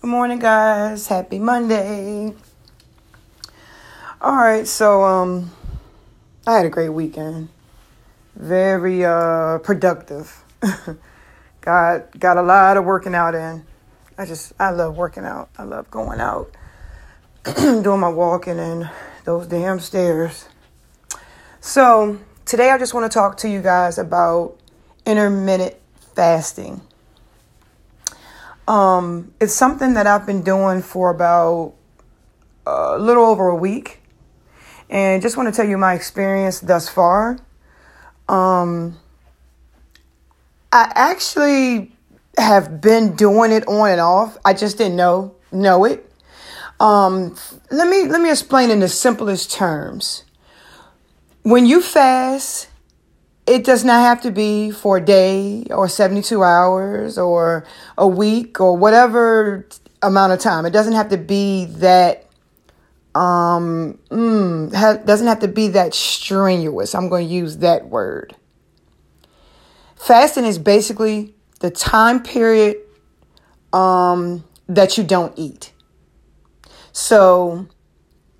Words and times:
Good 0.00 0.08
morning, 0.08 0.38
guys. 0.38 1.08
Happy 1.08 1.38
Monday. 1.38 2.32
All 4.18 4.34
right, 4.34 4.66
so 4.66 5.02
um, 5.02 5.50
I 6.46 6.56
had 6.56 6.64
a 6.64 6.70
great 6.70 6.88
weekend. 6.88 7.50
Very 8.34 9.04
uh 9.04 9.58
productive. 9.58 10.42
got 11.60 12.18
got 12.18 12.38
a 12.38 12.42
lot 12.42 12.78
of 12.78 12.86
working 12.86 13.14
out 13.14 13.34
in. 13.34 13.66
I 14.16 14.24
just 14.24 14.54
I 14.58 14.70
love 14.70 14.96
working 14.96 15.26
out. 15.26 15.50
I 15.58 15.64
love 15.64 15.90
going 15.90 16.18
out, 16.18 16.50
doing 17.44 18.00
my 18.00 18.08
walking 18.08 18.58
and 18.58 18.88
those 19.26 19.48
damn 19.48 19.80
stairs. 19.80 20.48
So 21.60 22.18
today 22.46 22.70
I 22.70 22.78
just 22.78 22.94
want 22.94 23.04
to 23.04 23.14
talk 23.14 23.36
to 23.38 23.50
you 23.50 23.60
guys 23.60 23.98
about 23.98 24.56
intermittent 25.04 25.74
fasting. 26.14 26.80
Um, 28.70 29.34
it's 29.40 29.52
something 29.52 29.94
that 29.94 30.06
I've 30.06 30.26
been 30.26 30.42
doing 30.42 30.80
for 30.80 31.10
about 31.10 31.74
a 32.64 32.98
little 33.00 33.24
over 33.24 33.48
a 33.48 33.56
week. 33.56 34.00
And 34.88 35.20
just 35.20 35.36
want 35.36 35.52
to 35.52 35.52
tell 35.52 35.68
you 35.68 35.76
my 35.76 35.94
experience 35.94 36.60
thus 36.60 36.88
far. 36.88 37.40
Um, 38.28 38.96
I 40.72 40.92
actually 40.94 41.90
have 42.38 42.80
been 42.80 43.16
doing 43.16 43.50
it 43.50 43.66
on 43.66 43.90
and 43.90 44.00
off. 44.00 44.38
I 44.44 44.54
just 44.54 44.78
didn't 44.78 44.94
know 44.94 45.34
know 45.50 45.84
it. 45.84 46.08
Um, 46.78 47.36
let 47.72 47.88
me 47.88 48.04
let 48.04 48.20
me 48.20 48.30
explain 48.30 48.70
in 48.70 48.78
the 48.78 48.88
simplest 48.88 49.50
terms. 49.50 50.22
When 51.42 51.66
you 51.66 51.82
fast, 51.82 52.68
it 53.50 53.64
does 53.64 53.84
not 53.84 54.00
have 54.00 54.20
to 54.20 54.30
be 54.30 54.70
for 54.70 54.98
a 54.98 55.00
day 55.00 55.64
or 55.70 55.88
72 55.88 56.40
hours 56.40 57.18
or 57.18 57.64
a 57.98 58.06
week 58.06 58.60
or 58.60 58.76
whatever 58.76 59.66
amount 60.02 60.32
of 60.32 60.38
time. 60.38 60.64
It 60.66 60.70
doesn't 60.70 60.92
have 60.92 61.08
to 61.08 61.18
be 61.18 61.64
that 61.64 62.26
um 63.12 63.98
mm, 64.08 64.72
ha- 64.72 65.02
doesn't 65.04 65.26
have 65.26 65.40
to 65.40 65.48
be 65.48 65.66
that 65.68 65.94
strenuous. 65.94 66.94
I'm 66.94 67.08
going 67.08 67.26
to 67.26 67.34
use 67.34 67.56
that 67.56 67.88
word. 67.88 68.36
Fasting 69.96 70.44
is 70.44 70.58
basically 70.60 71.34
the 71.58 71.72
time 71.72 72.22
period 72.22 72.76
um 73.72 74.44
that 74.68 74.96
you 74.96 75.02
don't 75.02 75.36
eat. 75.36 75.72
So 76.92 77.66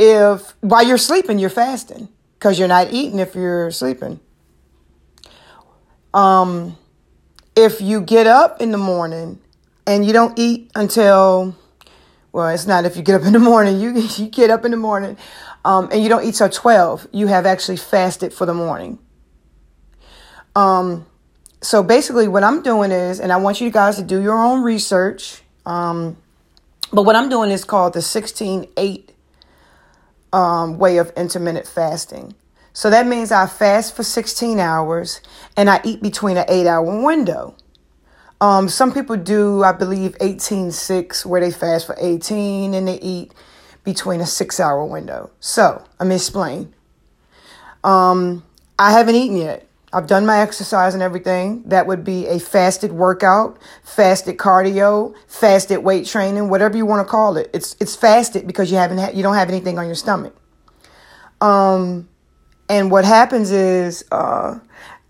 if 0.00 0.56
while 0.62 0.84
you're 0.84 0.98
sleeping 0.98 1.38
you're 1.38 1.48
fasting 1.48 2.08
because 2.40 2.58
you're 2.58 2.66
not 2.66 2.92
eating 2.92 3.20
if 3.20 3.36
you're 3.36 3.70
sleeping. 3.70 4.18
Um, 6.16 6.78
if 7.54 7.82
you 7.82 8.00
get 8.00 8.26
up 8.26 8.62
in 8.62 8.70
the 8.70 8.78
morning 8.78 9.38
and 9.86 10.02
you 10.02 10.14
don't 10.14 10.38
eat 10.38 10.70
until, 10.74 11.54
well, 12.32 12.48
it's 12.48 12.66
not 12.66 12.86
if 12.86 12.96
you 12.96 13.02
get 13.02 13.20
up 13.20 13.26
in 13.26 13.34
the 13.34 13.38
morning, 13.38 13.78
you, 13.80 13.90
you 14.16 14.28
get 14.28 14.48
up 14.48 14.64
in 14.64 14.70
the 14.70 14.78
morning 14.78 15.18
um, 15.66 15.90
and 15.92 16.02
you 16.02 16.08
don't 16.08 16.24
eat 16.24 16.36
till 16.36 16.48
12, 16.48 17.08
you 17.12 17.26
have 17.26 17.44
actually 17.44 17.76
fasted 17.76 18.32
for 18.32 18.46
the 18.46 18.54
morning. 18.54 18.98
Um, 20.54 21.04
so 21.60 21.82
basically, 21.82 22.28
what 22.28 22.42
I'm 22.44 22.62
doing 22.62 22.92
is, 22.92 23.20
and 23.20 23.30
I 23.30 23.36
want 23.36 23.60
you 23.60 23.70
guys 23.70 23.96
to 23.96 24.02
do 24.02 24.22
your 24.22 24.42
own 24.42 24.62
research, 24.62 25.42
um, 25.66 26.16
but 26.94 27.02
what 27.02 27.14
I'm 27.14 27.28
doing 27.28 27.50
is 27.50 27.62
called 27.62 27.92
the 27.92 28.00
16 28.00 28.68
8 28.74 29.12
um, 30.32 30.78
way 30.78 30.96
of 30.96 31.10
intermittent 31.14 31.66
fasting. 31.66 32.34
So 32.76 32.90
that 32.90 33.06
means 33.06 33.32
I 33.32 33.46
fast 33.46 33.96
for 33.96 34.02
16 34.02 34.60
hours 34.60 35.22
and 35.56 35.70
I 35.70 35.80
eat 35.82 36.02
between 36.02 36.36
an 36.36 36.44
eight 36.46 36.66
hour 36.66 37.02
window. 37.02 37.56
Um, 38.38 38.68
some 38.68 38.92
people 38.92 39.16
do, 39.16 39.64
I 39.64 39.72
believe, 39.72 40.14
18 40.20 40.72
6, 40.72 41.24
where 41.24 41.40
they 41.40 41.50
fast 41.50 41.86
for 41.86 41.96
18 41.98 42.74
and 42.74 42.86
they 42.86 43.00
eat 43.00 43.32
between 43.82 44.20
a 44.20 44.26
six 44.26 44.60
hour 44.60 44.84
window. 44.84 45.30
So 45.40 45.82
me 46.04 46.16
explain. 46.16 46.74
Um, 47.82 48.44
I 48.78 48.92
haven't 48.92 49.14
eaten 49.14 49.38
yet. 49.38 49.66
I've 49.90 50.06
done 50.06 50.26
my 50.26 50.40
exercise 50.40 50.92
and 50.92 51.02
everything. 51.02 51.62
That 51.62 51.86
would 51.86 52.04
be 52.04 52.26
a 52.26 52.38
fasted 52.38 52.92
workout, 52.92 53.58
fasted 53.84 54.36
cardio, 54.36 55.14
fasted 55.28 55.82
weight 55.82 56.04
training, 56.04 56.50
whatever 56.50 56.76
you 56.76 56.84
want 56.84 57.06
to 57.06 57.10
call 57.10 57.38
it. 57.38 57.48
It's 57.54 57.74
it's 57.80 57.96
fasted 57.96 58.46
because 58.46 58.70
you 58.70 58.76
haven't 58.76 58.98
ha- 58.98 59.12
you 59.14 59.22
don't 59.22 59.36
have 59.36 59.48
anything 59.48 59.78
on 59.78 59.86
your 59.86 59.94
stomach. 59.94 60.36
Um, 61.40 62.10
and 62.68 62.90
what 62.90 63.04
happens 63.04 63.50
is 63.50 64.04
uh, 64.10 64.58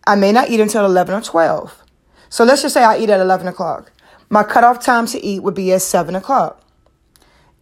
I 0.07 0.15
may 0.15 0.33
not 0.33 0.51
eat 0.51 0.61
until 0.61 0.85
11 0.85 1.15
or 1.15 1.21
12. 1.21 1.83
So 2.29 2.45
let's 2.45 2.63
just 2.63 2.75
say 2.75 2.85
I 2.85 2.99
eat 2.99 3.11
at 3.11 3.21
11 3.21 3.49
o'clock. 3.49 3.93
My 4.29 4.43
cutoff 4.43 4.85
time 4.85 5.07
to 5.07 5.25
eat 5.25 5.43
would 5.43 5.55
be 5.55 5.73
at 5.73 5.83
7 5.83 6.15
o'clock. 6.15 6.63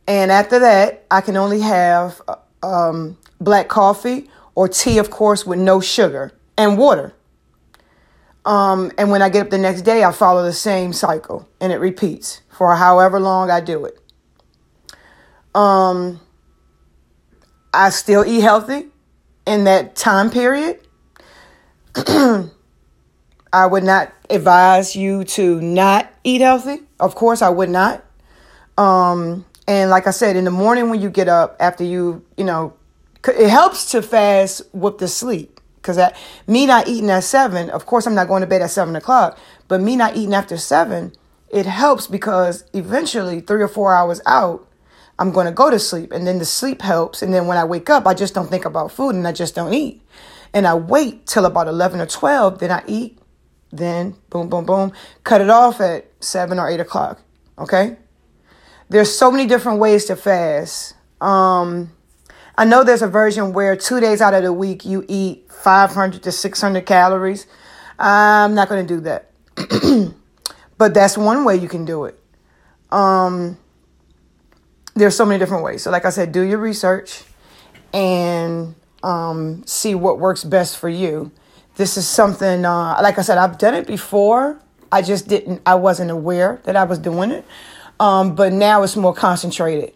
And 0.06 0.32
after 0.32 0.58
that, 0.58 1.04
I 1.10 1.20
can 1.20 1.36
only 1.36 1.60
have 1.60 2.20
uh, 2.26 2.36
um, 2.62 3.16
black 3.40 3.68
coffee 3.68 4.28
or 4.54 4.68
tea, 4.68 4.98
of 4.98 5.10
course, 5.10 5.46
with 5.46 5.58
no 5.58 5.80
sugar 5.80 6.32
and 6.56 6.76
water. 6.76 7.14
Um, 8.44 8.92
and 8.98 9.10
when 9.10 9.22
I 9.22 9.30
get 9.30 9.46
up 9.46 9.50
the 9.50 9.58
next 9.58 9.82
day, 9.82 10.04
I 10.04 10.12
follow 10.12 10.42
the 10.42 10.52
same 10.52 10.92
cycle 10.92 11.48
and 11.60 11.72
it 11.72 11.78
repeats 11.78 12.42
for 12.50 12.74
however 12.76 13.18
long 13.18 13.50
I 13.50 13.60
do 13.60 13.86
it. 13.86 13.98
Um, 15.54 16.20
I 17.72 17.90
still 17.90 18.24
eat 18.26 18.40
healthy 18.40 18.88
in 19.46 19.64
that 19.64 19.96
time 19.96 20.30
period, 20.30 20.80
I 21.96 23.66
would 23.66 23.84
not 23.84 24.12
advise 24.30 24.96
you 24.96 25.24
to 25.24 25.60
not 25.60 26.12
eat 26.24 26.40
healthy. 26.40 26.80
Of 26.98 27.14
course, 27.14 27.42
I 27.42 27.50
would 27.50 27.70
not. 27.70 28.04
Um, 28.76 29.44
and 29.66 29.90
like 29.90 30.06
I 30.06 30.10
said, 30.10 30.36
in 30.36 30.44
the 30.44 30.50
morning 30.50 30.90
when 30.90 31.00
you 31.00 31.10
get 31.10 31.28
up 31.28 31.56
after 31.60 31.84
you, 31.84 32.24
you 32.36 32.44
know, 32.44 32.74
it 33.26 33.48
helps 33.48 33.90
to 33.92 34.02
fast 34.02 34.62
with 34.72 34.98
the 34.98 35.08
sleep. 35.08 35.60
Because 35.76 35.96
that 35.96 36.16
me 36.46 36.64
not 36.64 36.88
eating 36.88 37.10
at 37.10 37.24
seven, 37.24 37.68
of 37.68 37.84
course, 37.84 38.06
I'm 38.06 38.14
not 38.14 38.26
going 38.26 38.40
to 38.40 38.46
bed 38.46 38.62
at 38.62 38.70
seven 38.70 38.96
o'clock, 38.96 39.38
but 39.68 39.82
me 39.82 39.96
not 39.96 40.16
eating 40.16 40.32
after 40.32 40.56
seven, 40.56 41.12
it 41.50 41.66
helps 41.66 42.06
because 42.06 42.64
eventually, 42.72 43.40
three 43.40 43.62
or 43.62 43.68
four 43.68 43.94
hours 43.94 44.20
out, 44.24 44.66
I'm 45.18 45.32
going 45.32 45.46
to 45.46 45.52
go 45.52 45.70
to 45.70 45.78
sleep. 45.78 46.12
And 46.12 46.26
then 46.26 46.38
the 46.38 46.44
sleep 46.44 46.82
helps. 46.82 47.22
And 47.22 47.32
then 47.32 47.46
when 47.46 47.56
I 47.56 47.64
wake 47.64 47.88
up, 47.90 48.06
I 48.06 48.14
just 48.14 48.34
don't 48.34 48.48
think 48.48 48.64
about 48.64 48.92
food 48.92 49.14
and 49.14 49.26
I 49.26 49.32
just 49.32 49.54
don't 49.54 49.72
eat. 49.72 50.02
And 50.52 50.66
I 50.66 50.74
wait 50.74 51.26
till 51.26 51.46
about 51.46 51.68
11 51.68 52.00
or 52.00 52.06
12, 52.06 52.58
then 52.58 52.70
I 52.70 52.82
eat. 52.86 53.18
Then, 53.72 54.14
boom, 54.30 54.48
boom, 54.48 54.64
boom, 54.64 54.92
cut 55.24 55.40
it 55.40 55.50
off 55.50 55.80
at 55.80 56.08
7 56.20 56.58
or 56.60 56.68
8 56.68 56.78
o'clock. 56.78 57.20
Okay? 57.58 57.96
There's 58.88 59.12
so 59.12 59.30
many 59.30 59.46
different 59.46 59.80
ways 59.80 60.04
to 60.04 60.16
fast. 60.16 60.94
Um, 61.20 61.90
I 62.56 62.64
know 62.64 62.84
there's 62.84 63.02
a 63.02 63.08
version 63.08 63.52
where 63.52 63.74
two 63.74 63.98
days 63.98 64.20
out 64.20 64.34
of 64.34 64.44
the 64.44 64.52
week 64.52 64.84
you 64.84 65.04
eat 65.08 65.50
500 65.50 66.22
to 66.22 66.30
600 66.30 66.86
calories. 66.86 67.46
I'm 67.98 68.54
not 68.54 68.68
going 68.68 68.86
to 68.86 68.94
do 68.94 69.00
that. 69.00 69.30
but 70.78 70.94
that's 70.94 71.18
one 71.18 71.44
way 71.44 71.56
you 71.56 71.68
can 71.68 71.84
do 71.84 72.04
it. 72.04 72.18
Um, 72.92 73.58
there's 74.94 75.16
so 75.16 75.24
many 75.24 75.38
different 75.38 75.64
ways. 75.64 75.82
So, 75.82 75.90
like 75.90 76.04
I 76.04 76.10
said, 76.10 76.32
do 76.32 76.42
your 76.42 76.58
research 76.58 77.24
and 77.92 78.74
um, 79.02 79.64
see 79.66 79.94
what 79.94 80.18
works 80.18 80.44
best 80.44 80.78
for 80.78 80.88
you. 80.88 81.30
This 81.76 81.96
is 81.96 82.06
something, 82.06 82.64
uh, 82.64 82.98
like 83.02 83.18
I 83.18 83.22
said, 83.22 83.38
I've 83.38 83.58
done 83.58 83.74
it 83.74 83.86
before. 83.86 84.60
I 84.92 85.02
just 85.02 85.26
didn't, 85.26 85.60
I 85.66 85.74
wasn't 85.74 86.10
aware 86.10 86.60
that 86.64 86.76
I 86.76 86.84
was 86.84 86.98
doing 86.98 87.32
it. 87.32 87.44
Um, 87.98 88.34
but 88.34 88.52
now 88.52 88.82
it's 88.82 88.96
more 88.96 89.14
concentrated. 89.14 89.92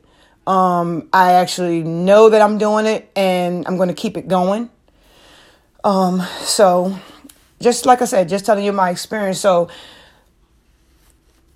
Um, 0.47 1.09
I 1.13 1.35
actually 1.35 1.83
know 1.83 2.31
that 2.31 2.41
I'm 2.41 2.59
doing 2.59 2.87
it 2.87 3.11
and 3.15 3.67
I'm 3.67 3.77
going 3.77 3.89
to 3.89 3.95
keep 3.95 4.17
it 4.17 4.29
going. 4.29 4.71
Um, 5.85 6.23
so, 6.41 6.99
just 7.61 7.87
like 7.87 8.03
I 8.03 8.07
said, 8.07 8.29
just 8.29 8.45
telling 8.45 8.65
you 8.65 8.73
my 8.73 8.91
experience. 8.91 9.39
So, 9.39 9.69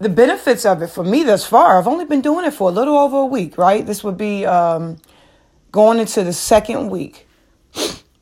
the 0.02 0.08
benefits 0.08 0.66
of 0.66 0.82
it 0.82 0.88
for 0.88 1.04
me 1.04 1.22
thus 1.22 1.46
far, 1.46 1.78
I've 1.78 1.86
only 1.86 2.04
been 2.04 2.20
doing 2.20 2.44
it 2.44 2.52
for 2.52 2.68
a 2.68 2.72
little 2.72 2.98
over 2.98 3.18
a 3.18 3.26
week, 3.26 3.56
right? 3.56 3.86
This 3.86 4.02
would 4.02 4.18
be 4.18 4.44
um, 4.44 4.98
going 5.70 6.00
into 6.00 6.24
the 6.24 6.32
second 6.32 6.90
week, 6.90 7.28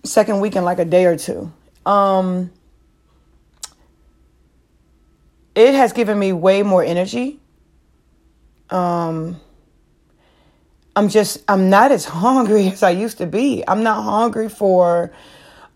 second 0.05 0.41
week 0.41 0.57
in 0.57 0.65
like 0.65 0.79
a 0.79 0.85
day 0.85 1.07
or 1.07 1.17
two. 1.17 1.51
Um, 1.87 2.53
it 5.55 5.73
has 5.75 5.95
given 5.95 6.19
me 6.19 6.35
way 6.35 6.63
more 6.63 6.85
energy. 6.85 7.41
Um, 8.69 9.41
I'm 10.95 11.09
just, 11.09 11.43
I'm 11.49 11.71
not 11.71 11.93
as 11.93 12.05
hungry 12.21 12.69
as 12.69 12.83
I 12.83 12.91
used 12.91 13.19
to 13.19 13.27
be. 13.27 13.65
I'm 13.67 13.83
not 13.83 14.03
hungry 14.03 14.51
for 14.51 15.13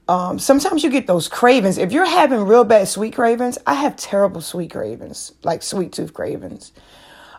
um, 0.08 0.38
sometimes 0.38 0.84
you 0.84 0.90
get 0.90 1.06
those 1.06 1.28
cravings. 1.28 1.78
If 1.78 1.92
you're 1.92 2.06
having 2.06 2.40
real 2.40 2.64
bad 2.64 2.88
sweet 2.88 3.14
cravings, 3.14 3.58
I 3.66 3.74
have 3.74 3.96
terrible 3.96 4.40
sweet 4.40 4.70
cravings, 4.70 5.32
like 5.42 5.62
sweet 5.62 5.92
tooth 5.92 6.12
cravings. 6.12 6.72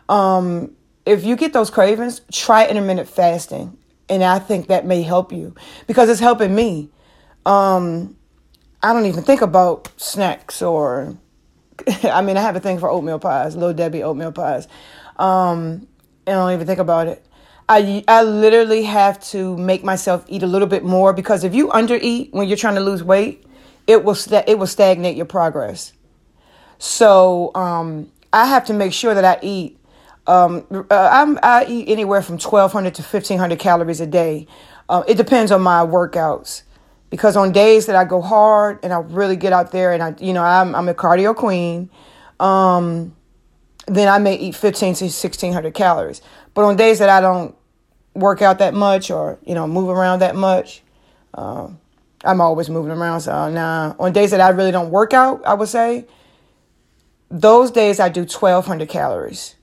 Um, 0.08 0.74
if 1.04 1.24
you 1.24 1.36
get 1.36 1.52
those 1.52 1.70
cravings, 1.70 2.20
try 2.32 2.66
intermittent 2.66 3.08
fasting. 3.08 3.78
And 4.08 4.22
I 4.22 4.38
think 4.38 4.68
that 4.68 4.86
may 4.86 5.02
help 5.02 5.32
you 5.32 5.54
because 5.86 6.08
it's 6.08 6.20
helping 6.20 6.54
me. 6.54 6.90
Um, 7.44 8.16
I 8.82 8.92
don't 8.92 9.06
even 9.06 9.22
think 9.22 9.42
about 9.42 9.88
snacks 9.96 10.62
or, 10.62 11.16
I 12.04 12.22
mean, 12.22 12.36
I 12.36 12.40
have 12.40 12.56
a 12.56 12.60
thing 12.60 12.78
for 12.78 12.88
oatmeal 12.88 13.18
pies, 13.18 13.56
Little 13.56 13.74
Debbie 13.74 14.02
oatmeal 14.02 14.32
pies. 14.32 14.66
Um, 15.16 15.86
I 16.26 16.32
don't 16.32 16.52
even 16.52 16.66
think 16.66 16.80
about 16.80 17.06
it. 17.08 17.25
I, 17.68 18.04
I 18.06 18.22
literally 18.22 18.84
have 18.84 19.18
to 19.30 19.56
make 19.56 19.82
myself 19.82 20.24
eat 20.28 20.42
a 20.42 20.46
little 20.46 20.68
bit 20.68 20.84
more 20.84 21.12
because 21.12 21.42
if 21.42 21.54
you 21.54 21.68
undereat 21.68 22.32
when 22.32 22.46
you're 22.46 22.56
trying 22.56 22.76
to 22.76 22.80
lose 22.80 23.02
weight, 23.02 23.44
it 23.86 24.04
will 24.04 24.14
sta- 24.14 24.44
it 24.46 24.58
will 24.58 24.66
stagnate 24.66 25.16
your 25.16 25.26
progress. 25.26 25.92
So 26.78 27.50
um, 27.54 28.12
I 28.32 28.46
have 28.46 28.64
to 28.66 28.72
make 28.72 28.92
sure 28.92 29.14
that 29.14 29.24
I 29.24 29.38
eat. 29.42 29.80
Um, 30.28 30.66
uh, 30.90 31.36
I 31.42 31.66
eat 31.68 31.88
anywhere 31.88 32.20
from 32.20 32.34
1,200 32.34 32.94
to 32.96 33.02
1,500 33.02 33.58
calories 33.60 34.00
a 34.00 34.06
day. 34.06 34.48
Uh, 34.88 35.04
it 35.06 35.16
depends 35.16 35.52
on 35.52 35.62
my 35.62 35.86
workouts 35.86 36.62
because 37.10 37.36
on 37.36 37.52
days 37.52 37.86
that 37.86 37.94
I 37.94 38.04
go 38.04 38.20
hard 38.20 38.80
and 38.82 38.92
I 38.92 38.98
really 38.98 39.36
get 39.36 39.52
out 39.52 39.70
there 39.70 39.92
and 39.92 40.02
I, 40.02 40.14
you 40.18 40.32
know, 40.32 40.42
I'm, 40.42 40.74
I'm 40.74 40.88
a 40.88 40.94
cardio 40.94 41.34
queen, 41.34 41.90
um, 42.40 43.14
then 43.86 44.08
I 44.08 44.18
may 44.18 44.34
eat 44.36 44.56
15 44.56 44.94
to 44.94 45.04
1600 45.04 45.74
calories. 45.74 46.20
But 46.54 46.64
on 46.64 46.74
days 46.74 46.98
that 46.98 47.08
I 47.08 47.20
don't 47.20 47.55
work 48.16 48.42
out 48.42 48.58
that 48.58 48.74
much 48.74 49.10
or, 49.10 49.38
you 49.44 49.54
know, 49.54 49.66
move 49.66 49.88
around 49.88 50.20
that 50.20 50.36
much, 50.36 50.82
um, 51.34 51.78
I'm 52.24 52.40
always 52.40 52.68
moving 52.68 52.92
around. 52.92 53.20
So 53.20 53.50
nah, 53.50 53.94
on 53.98 54.12
days 54.12 54.30
that 54.30 54.40
I 54.40 54.48
really 54.50 54.72
don't 54.72 54.90
work 54.90 55.12
out, 55.12 55.44
I 55.44 55.54
would 55.54 55.68
say 55.68 56.06
those 57.30 57.70
days 57.70 58.00
I 58.00 58.08
do 58.08 58.20
1200 58.20 58.88
calories. 58.88 59.54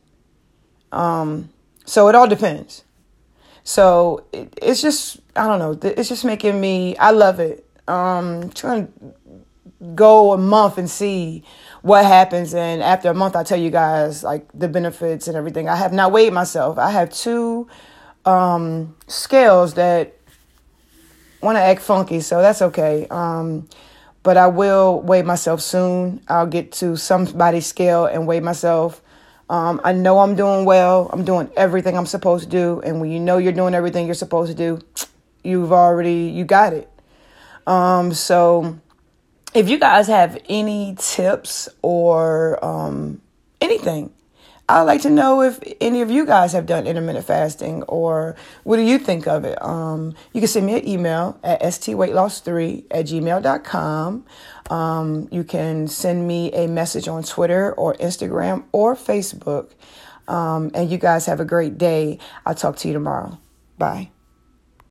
Um, 0.92 1.50
so 1.86 2.08
it 2.08 2.16
all 2.16 2.28
depends. 2.28 2.84
So 3.64 4.26
it, 4.32 4.54
it's 4.62 4.82
just 4.82 5.20
I 5.36 5.48
don't 5.48 5.60
know. 5.60 5.90
It's 5.90 6.10
just 6.10 6.26
making 6.26 6.60
me. 6.60 6.96
I 6.98 7.12
love 7.12 7.40
it. 7.40 7.66
Um, 7.88 8.50
trying 8.52 8.88
to 8.88 8.94
go 9.96 10.32
a 10.32 10.38
month 10.38 10.78
and 10.78 10.90
see 10.90 11.44
what 11.82 12.06
happens, 12.06 12.54
and 12.54 12.82
after 12.82 13.10
a 13.10 13.14
month, 13.14 13.36
I 13.36 13.44
tell 13.44 13.60
you 13.60 13.70
guys 13.70 14.24
like 14.24 14.48
the 14.54 14.68
benefits 14.68 15.28
and 15.28 15.36
everything. 15.36 15.68
I 15.68 15.76
have 15.76 15.92
not 15.92 16.12
weighed 16.12 16.34
myself. 16.34 16.78
I 16.78 16.92
have 16.92 17.12
two 17.12 17.68
um, 18.26 18.96
scales 19.08 19.76
that 19.76 20.16
want 21.42 21.58
to 21.58 21.62
act 21.62 21.82
funky, 21.82 22.22
so 22.22 22.42
that's 22.42 22.62
okay. 22.62 23.08
Um, 23.10 23.68
but 24.24 24.38
I 24.38 24.48
will 24.48 25.02
weigh 25.02 25.22
myself 25.22 25.62
soon. 25.62 26.22
I'll 26.28 26.48
get 26.48 26.72
to 26.74 26.96
somebody's 26.96 27.66
scale 27.66 28.06
and 28.06 28.26
weigh 28.26 28.40
myself 28.40 29.02
um, 29.50 29.82
I 29.84 29.92
know 29.92 30.20
I'm 30.20 30.36
doing 30.36 30.66
well. 30.66 31.10
I'm 31.12 31.24
doing 31.24 31.50
everything 31.56 31.98
I'm 31.98 32.06
supposed 32.06 32.46
to 32.46 32.50
do. 32.50 32.82
And 32.84 33.02
when 33.02 33.12
you 33.12 33.20
know 33.20 33.38
you're 33.38 33.52
doing 33.52 33.76
everything 33.76 34.06
you're 34.06 34.16
supposed 34.16 34.52
to 34.52 34.58
do, 34.58 34.80
you've 35.44 35.72
already, 35.72 36.32
you 36.34 36.46
got 36.46 36.74
it. 36.74 36.90
Um, 37.68 38.14
so 38.14 38.80
if 39.54 39.70
you 39.70 39.78
guys 39.78 40.08
have 40.08 40.38
any 40.50 40.96
tips 40.98 41.70
or 41.82 42.64
um, 42.64 43.22
anything, 43.62 44.12
I'd 44.74 44.82
like 44.84 45.02
to 45.02 45.12
know 45.12 45.42
if 45.44 45.60
any 45.80 46.02
of 46.02 46.10
you 46.10 46.26
guys 46.26 46.54
have 46.54 46.66
done 46.66 46.88
intermittent 46.88 47.26
fasting 47.26 47.84
or 47.84 48.36
what 48.64 48.78
do 48.78 48.82
you 48.82 48.98
think 48.98 49.28
of 49.28 49.46
it? 49.46 49.62
Um, 49.62 50.16
you 50.34 50.42
can 50.42 50.48
send 50.48 50.66
me 50.66 50.74
an 50.80 50.88
email 50.88 51.40
at 51.44 51.62
stweightloss3 51.62 52.86
at 52.90 53.06
gmail.com. 53.06 54.26
Um, 54.72 55.28
you 55.32 55.44
can 55.44 55.88
send 55.88 56.28
me 56.28 56.52
a 56.54 56.68
message 56.68 57.08
on 57.08 57.22
Twitter 57.22 57.74
or 57.74 57.94
Instagram 57.96 58.64
or 58.72 58.96
Facebook. 58.96 59.74
Um, 60.28 60.72
and 60.74 60.90
you 60.90 60.98
guys 60.98 61.28
have 61.28 61.40
a 61.40 61.46
great 61.46 61.78
day. 61.78 62.18
I'll 62.44 62.56
talk 62.56 62.78
to 62.78 62.88
you 62.88 62.96
tomorrow. 62.96 63.38
Bye. 63.78 64.13